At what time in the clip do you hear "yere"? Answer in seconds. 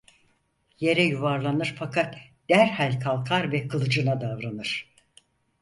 0.79-1.03